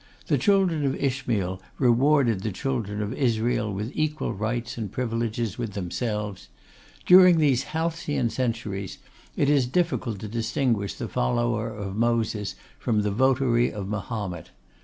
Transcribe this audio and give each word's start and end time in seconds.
The 0.25 0.39
children 0.39 0.83
of 0.83 0.95
Ishmael 0.95 1.61
rewarded 1.77 2.41
the 2.41 2.51
children 2.51 3.03
of 3.03 3.13
Israel 3.13 3.71
with 3.71 3.91
equal 3.93 4.33
rights 4.33 4.75
and 4.75 4.91
privileges 4.91 5.59
with 5.59 5.73
themselves. 5.73 6.47
During 7.05 7.37
these 7.37 7.65
halcyon 7.65 8.31
centuries, 8.31 8.97
it 9.37 9.47
is 9.47 9.67
difficult 9.67 10.17
to 10.21 10.27
distinguish 10.27 10.95
the 10.95 11.07
follower 11.07 11.69
of 11.69 11.95
Moses 11.95 12.55
from 12.79 13.03
the 13.03 13.11
votary 13.11 13.71
of 13.71 13.87
Mahomet. 13.87 14.49